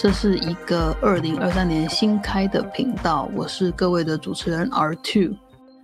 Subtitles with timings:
[0.00, 5.34] 这是一个二零二三年新开的频道，我是各位的主持人 R Two。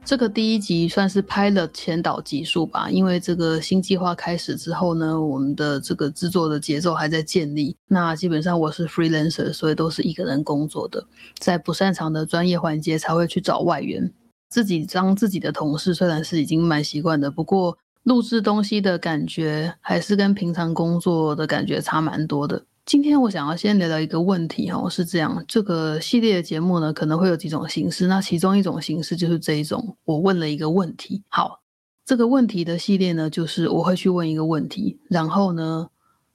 [0.05, 7.77] 这个第一集算是拍了前导集数吧，因为这个新计划开始之后呢，我们的这个制作的节奏还在建立。
[7.89, 11.05] 那基本上我是 freelancer，所以都是一个人工作的，
[11.41, 14.09] 在不擅长的专业环节才会去找外援。
[14.49, 17.77] 自己当自己的同事，虽然是已经蛮习惯的，不过。
[18.05, 22.63] 录制东西的感觉还是跟平常工作的感觉差蛮多的。
[22.95, 31.25] 今天我想要先聊聊一个问题哈，是这样，这个系列的节目呢可能会有几种形式，那其中一种形式就是这一种，我问了一个问题。
[31.27, 31.61] 好，
[32.05, 35.89] 这个问题的系列呢，就是我会去问一个问题，然后呢，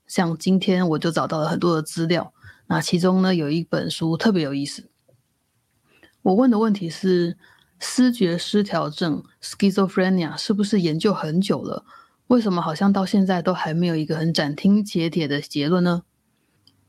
[0.06, 2.34] 像今天我就找到了很多的资料，
[2.68, 4.90] 那其中呢有一本书特别有意思。
[6.24, 7.38] 我问的问题是。
[7.80, 11.86] 思觉失调症 （schizophrenia） 是不是研究很久了？
[12.28, 16.02] 为什么好像到现在都还没有一个很斩钉截铁的结论呢？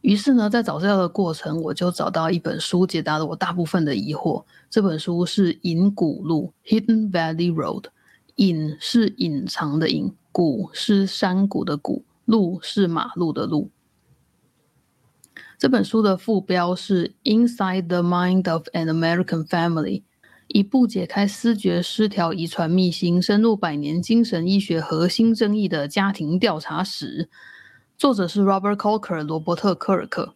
[0.01, 4.45] 于是呢，在找资料的过程，我就找到一本书，解答了我大部分的疑惑。
[4.71, 7.85] 这本书是《隐谷路》（Hidden Valley Road）。
[8.37, 13.71] 隐是隐藏的隐，谷是山谷的谷，路是马路的路。
[15.59, 20.01] 这本书的副标是《Inside the Mind of an American Family》。
[20.47, 27.29] 一部解开思觉失调遗传秘辛、深入百年精神医学核心争议的家庭调查史，
[28.01, 30.35] 作者是 Robert Coaker，罗伯特·科尔克。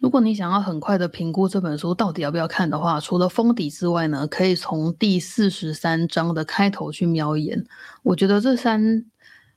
[0.00, 7.64] 如果你想要很快的评估这本书到底要不要看的话，除了封底之外呢，可以从第四十三章的开头去瞄一眼。
[8.02, 9.06] 我觉得这三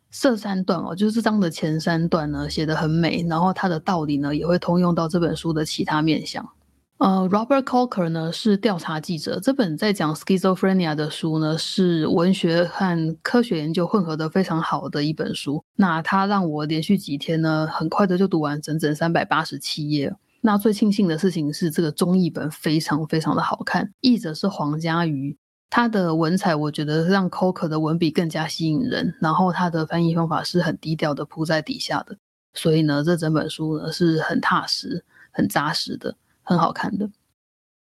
[0.10, 6.50] 这三段哦，就是这章的前三段呢，写的很美，然后它的道理呢，也会通用到这本书的其他面向。
[7.00, 9.39] 呃，Robert Coker 呢是调查记者。
[9.39, 15.64] 这本在讲 schizophrenia 的书呢，是文学和科学研究混合的非常好的一本书。
[15.78, 20.14] 那他让我连续几天呢，很快的就读完整整三百八十七页。
[20.41, 25.38] 那最庆幸的事情是，这个中译本非常非常的好看，译者是黄家瑜，
[25.69, 29.16] 他的文采我觉得让 Coker 的文笔更加吸引人。
[29.22, 32.18] 然后他的翻译方法是很低调的铺在底下的，
[32.53, 36.13] 所以呢，这整本书呢是很踏实、很扎实的。
[36.50, 37.08] 很好看的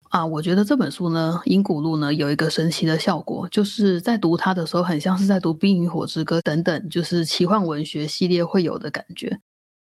[0.09, 0.23] 啊！
[0.23, 9.39] 我觉得这本书呢，《银谷路》呢有一个神奇的效果，就是在读它的时候，很像是在读《冰与火之歌》等等，就是奇幻文学系列会有的感觉。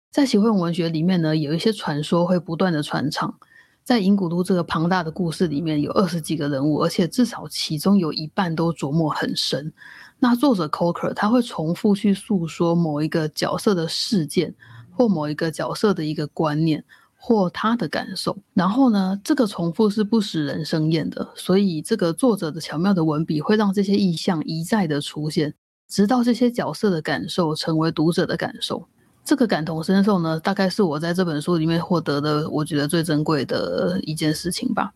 [0.09, 3.31] 在奇幻文学里面呢，有一些传说会不断的传唱。
[3.83, 9.71] 在《银谷路》这个庞大的故事里面，有二十几个人物，而且至少其中有一半都琢磨很深。
[10.17, 14.55] 那作者 Coker 他会重复去诉说某一个角色的事件，
[14.89, 16.83] 或某一个角色的一个观念。
[17.21, 25.53] 或他的感受，然后呢，这个重复是不使人生厌的，所以这个作者的巧妙的文笔会让这些意象一再的出现，
[25.89, 28.87] 直到这些角色的感受成为读者的感受。
[29.25, 34.93] 这个感同身受呢，大概是我在这本书里面获得的，我觉得最珍贵的一件事情吧。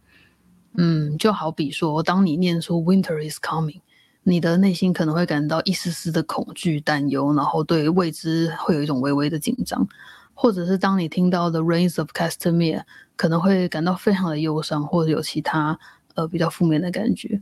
[0.77, 3.81] 嗯，就好比说，当你念出 “Winter is coming”，
[4.23, 9.85] 你的内心可能会感到一丝丝的恐惧、担忧，然后对未知会有一种微微的紧张。
[10.33, 12.83] 或者是当你听到 The Rains of Castamere，
[13.15, 15.79] 可能会感到非常的忧伤，或者有其他
[16.15, 17.41] 呃比较负面的感觉。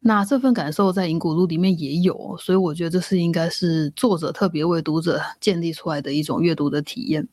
[0.00, 7.24] 那这份感受在《银谷路》里面也有，所以我觉得这是应该是作者特别为读者建立出来的一种阅读的体验。《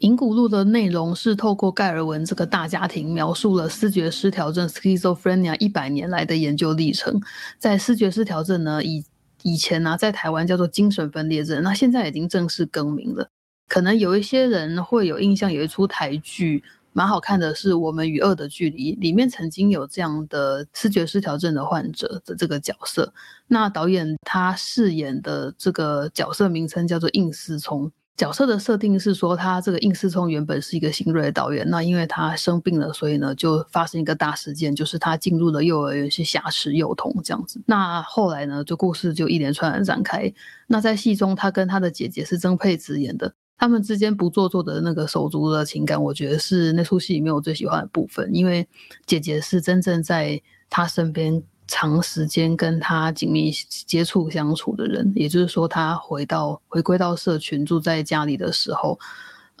[0.00, 7.18] 银谷路》的内容是透过盖尔文这个大家庭，描述了视觉失调症 （schizophrenia） 一百年来的研究历程。
[7.56, 9.04] 在视觉失调症呢，以
[9.42, 13.30] 以前呢，在台湾叫做精神分裂症，那现在已经正式更名了。
[13.72, 16.62] 可能有一些人会有印象，有一出台剧
[16.92, 23.14] 蛮好看的，是我们与恶的距离，里面曾经有这样的视觉失调症的患者的这个角色。
[23.46, 37.58] 那导演他饰演的这个角色名称叫做应思聪，角色的设定是说，他这个应思聪原本是一个新锐的导演，那因为他生病了，所以呢就发生一个大事件，就是他进入了幼儿园去挟持幼童这样子。
[37.64, 40.30] 那后来呢，就故事就一连串的展开。
[40.66, 43.32] 那在戏中，他跟他的姐姐是曾沛慈演的。
[43.62, 48.28] 他们之间不做作的那个手足的情感，我觉得是那出戏里面我最喜欢的部分。
[48.34, 48.66] 因为
[49.06, 53.52] 姐姐是真正在他身边长时间跟他紧密
[53.86, 58.98] 接触相处的人，也就是说，他回到回归到社群住在家里的时候，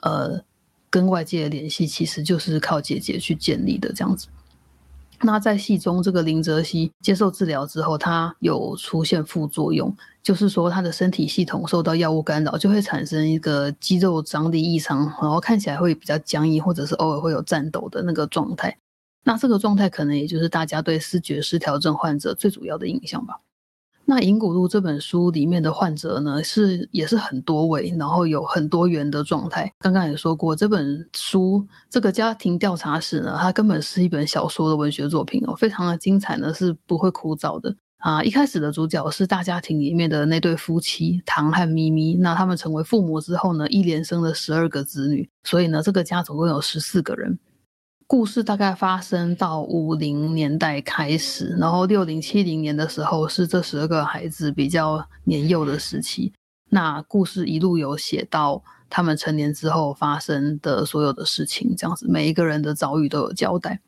[0.00, 0.42] 呃，
[0.90, 4.26] 跟外界的联系其实就是靠姐姐去建立的这样子。
[5.24, 18.76] 那在戏中，这个林则徐接受治疗之后，他有出现副作用，就是说他的身体系统受到药物干扰，就会产生一个肌肉张力异常，然后看起来会比较僵硬，或者是偶尔会有颤抖的那个状态。
[19.24, 23.38] 那这个状态可能也就是大家对视觉失调症患者最主要的印象吧。
[24.04, 29.72] 那《银谷路》这本书里面的患者呢，是也是很多位，然后有很多元的状态。
[29.78, 38.22] 刚刚也说过，这本书这个家庭调查史呢，它根本是一本小说的文学作品哦，非常的精彩呢，是不会枯燥的啊。
[38.22, 47.38] 一开始的主角是大家庭里面的那对夫妻唐和咪咪，那他们成为父母之后呢，一连生了十二个子女，所以呢，这个家总共有十四个人。
[48.12, 56.30] 故事大概发生到五零年代开始，然后六零七零年的时候是这十二个孩子比较年幼的时期。
[56.68, 63.80] 那故事一路有写到他们成年之后发生的所有的事情，这样子每一个人的遭遇都有交代。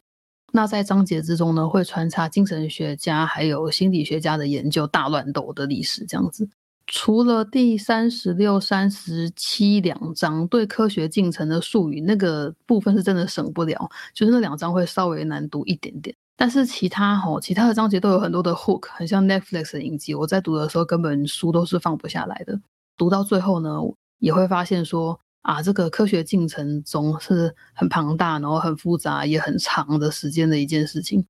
[0.54, 6.48] 那在章节之中呢，会穿插精神学家还有心理学家的研究大乱斗的历史，这样子。
[6.86, 16.14] 除了第三十六、三十七两章对科学进程的术语那个部分是真的省不了，就是那两章会稍微难读一点点。
[16.36, 20.14] 但是其他吼，其他的章节都有很多的 hook，很像 Netflix 的影集。
[20.14, 22.60] 我在读的时候根本书都是放不下来的。
[22.96, 23.78] 读到最后呢，
[24.18, 31.24] 也会发现说啊，这个科学进程中是很庞大，然后很复杂，也很长的时间的一件事情。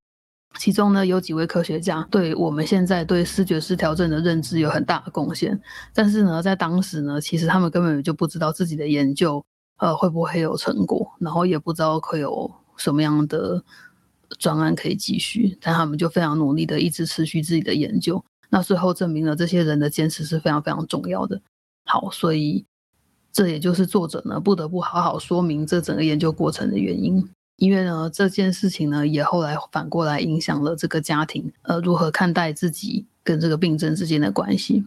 [0.59, 5.61] 其中呢，有几位科学家对我们现在对视觉失调症的认知有很大的贡献。
[5.93, 9.45] 但是呢，在当时呢，其实他们根本就不知道自己的研究，
[9.79, 13.63] 呃，会不会有成果，然后也不知道会有什么样的
[14.39, 15.59] 专案可以继续。
[15.61, 18.25] 但他们就非常努力的一直持续自己的研究。
[18.51, 21.43] 那最后证明了这些人的坚持是非常非常重要的。
[21.85, 22.65] 好，所以
[23.33, 27.29] 这也就是作者呢不得不好好说明这整个研究过程的原因。
[27.57, 34.81] 因为呢，这件事情呢，也后来反过来影响了这个家庭，呃，如何看待自己跟这个病症之间的关系。《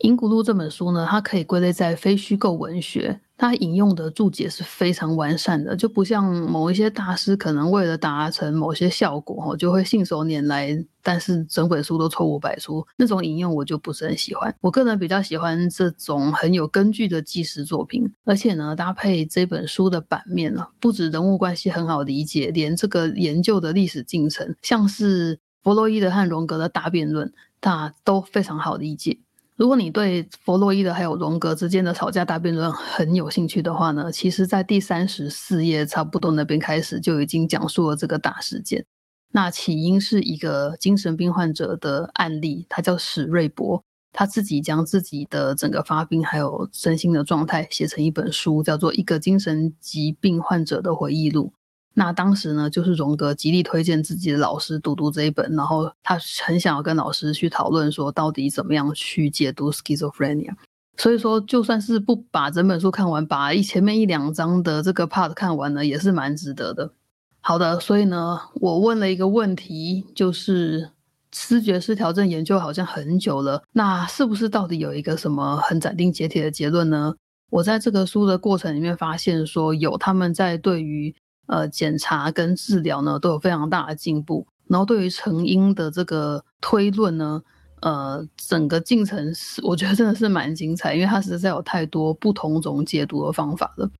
[0.00, 3.20] 银谷路》这本书呢，它可以归类在非虚构文学。
[3.36, 12.86] 它引用的注解是非常完善的，就不像某一些大师可能为了达成某些效果，就会信手拈来，但是整本书都错误百出。
[12.96, 14.54] 那种引用我就不是很喜欢。
[14.60, 27.32] 我个人比较喜欢这种很有根据的纪实作品，而且呢，搭配这本书的版面呢，不止人物关系很好理解，连这个研究的历史进程，像是弗洛伊德和荣格的大辩论，
[27.62, 29.18] 那都非常好理解。
[29.60, 38.86] 如果你对弗洛伊德还有荣格之间的吵架大辩论很有兴趣的话呢，其实，在第三十四页差不多那边开始就已经讲述了这个大事件。
[39.32, 43.84] 那起因是一个精神病患者的案例，他叫史瑞博，
[44.14, 51.52] 他自己将自己的整个发病还有身心的状态写成一本书，叫做《一个精神疾病患者的回忆录》。
[51.94, 60.54] 那当时呢，就是荣格极力推荐自己的老师读读这一本，然后他很想要跟老师去讨论说，到底怎么样去解读 schizophrenia。
[60.96, 66.92] 所以说，就算是不把整本书看完，把一前面一两章的这个 part 看完呢，也是蛮值得的。
[67.40, 70.90] 好的，所以呢，我问了一个问题，就是
[71.32, 77.14] 视觉失调症研究好像很久了，那是不是到底有一个什么很斩钉截铁的结论呢？
[77.48, 81.14] 我在这个书的过程里面发现说，有他们在对于
[81.46, 87.42] 呃，检查跟治疗呢都有非常大的进步，然后对于成因的这个推论呢，
[87.80, 93.90] 呃，整个进程是我觉得真的是蛮精彩，因为它实在有太多不同种解读的方法了。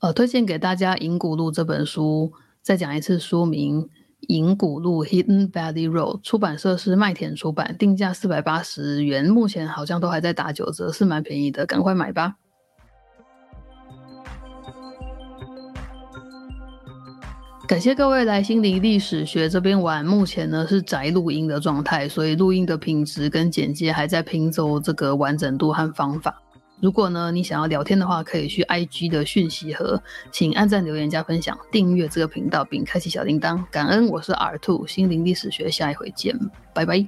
[0.00, 3.82] 呃，推荐给大家《银谷路》这本书，再讲一次书名
[4.28, 12.36] 《银谷路 Hidden Valley Road》，出版社是麦田出版，定价四百八十元，目前好像都还在打九折，是蛮便宜的，赶快买吧。
[17.66, 26.40] 感谢各位来心灵历史学这边玩，目前呢是宅录音的状态，所以录音的品质跟简介还在拼凑这个完整度和方法。
[26.80, 33.60] 如果呢你想要聊天的话，可以去 IG 的讯息盒，请按赞、留言、加分享、订阅这个频道，并开启小铃铛。
[33.72, 36.38] 感恩，我是耳兔心灵历史学，下一回见，
[36.72, 37.04] 拜拜。